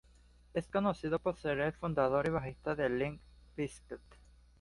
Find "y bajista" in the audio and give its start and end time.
2.25-2.73